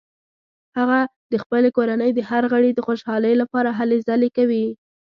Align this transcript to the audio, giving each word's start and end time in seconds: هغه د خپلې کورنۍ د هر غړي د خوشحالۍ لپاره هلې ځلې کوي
هغه 0.77 0.99
د 1.31 1.33
خپلې 1.43 1.69
کورنۍ 1.77 2.11
د 2.13 2.19
هر 2.29 2.43
غړي 2.53 2.71
د 2.73 2.79
خوشحالۍ 2.87 3.33
لپاره 3.41 3.69
هلې 3.79 3.97
ځلې 4.07 4.29
کوي 4.37 4.65